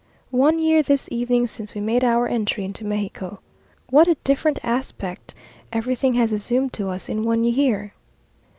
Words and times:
One 0.33 0.57
year 0.57 0.81
this 0.81 1.07
evening 1.11 1.45
since 1.45 1.75
we 1.75 1.79
made 1.81 2.03
our 2.03 2.27
entry 2.27 2.65
into 2.65 2.83
Mexico. 2.83 3.37
What 3.91 4.07
a 4.07 4.15
different 4.23 4.57
aspect 4.63 5.35
everything 5.71 6.13
has 6.13 6.33
assumed 6.33 6.73
to 6.73 6.89
us 6.89 7.07
in 7.07 7.21
one 7.21 7.43
year! 7.43 7.93